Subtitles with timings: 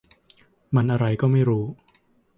[0.75, 1.65] มันอะไรก็ไม่รู้